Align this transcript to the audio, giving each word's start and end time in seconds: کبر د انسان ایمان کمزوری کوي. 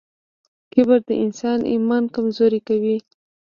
کبر 0.73 0.99
د 1.07 1.09
انسان 1.23 1.59
ایمان 1.71 2.03
کمزوری 2.15 2.61
کوي. 2.67 2.97